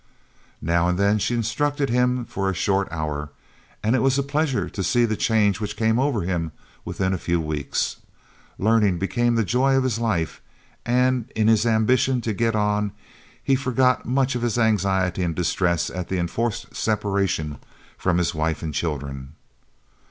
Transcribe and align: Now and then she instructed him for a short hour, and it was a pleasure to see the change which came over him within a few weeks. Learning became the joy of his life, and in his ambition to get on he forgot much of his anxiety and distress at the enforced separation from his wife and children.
Now 0.63 0.87
and 0.87 0.97
then 0.97 1.19
she 1.19 1.35
instructed 1.35 1.91
him 1.91 2.25
for 2.25 2.49
a 2.49 2.55
short 2.55 2.87
hour, 2.89 3.29
and 3.83 3.95
it 3.95 4.01
was 4.01 4.17
a 4.17 4.23
pleasure 4.23 4.67
to 4.67 4.81
see 4.83 5.05
the 5.05 5.15
change 5.15 5.59
which 5.59 5.77
came 5.77 5.99
over 5.99 6.21
him 6.23 6.53
within 6.83 7.13
a 7.13 7.19
few 7.19 7.39
weeks. 7.39 7.97
Learning 8.57 8.97
became 8.97 9.35
the 9.35 9.45
joy 9.45 9.75
of 9.77 9.83
his 9.83 9.99
life, 9.99 10.41
and 10.87 11.29
in 11.35 11.47
his 11.47 11.67
ambition 11.67 12.19
to 12.21 12.33
get 12.33 12.55
on 12.55 12.93
he 13.43 13.53
forgot 13.53 14.03
much 14.07 14.33
of 14.33 14.41
his 14.41 14.57
anxiety 14.57 15.21
and 15.21 15.35
distress 15.35 15.91
at 15.91 16.09
the 16.09 16.17
enforced 16.17 16.75
separation 16.75 17.59
from 17.95 18.17
his 18.17 18.33
wife 18.33 18.63
and 18.63 18.73
children. 18.73 19.33